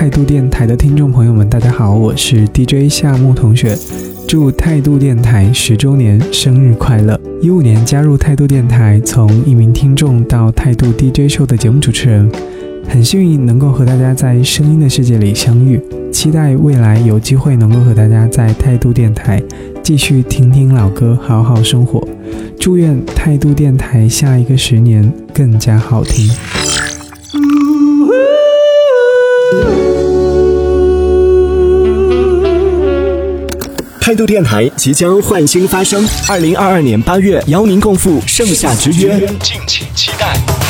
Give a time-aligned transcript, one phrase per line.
[0.00, 3.76] 态度电台的听众朋友们，大家好，我是 DJ 夏木同学，
[4.26, 7.20] 祝态度电台十周年生日快乐！
[7.42, 12.32] 一五年加入态度电台，从一名听众到态度 DJ 秀的节目主持人，
[12.88, 15.78] 很幸运能够和大家在声音的世界里相遇，
[16.10, 19.42] 期待未来有机会能够和大家在态度电台
[19.82, 22.02] 继续听听老歌，好好生活。
[22.58, 26.26] 祝愿态度电台下一个十年更加好听。
[34.00, 40.69] 态度电台即将换新发声，二零二二年八月邀您共赴盛夏之约，敬请期待。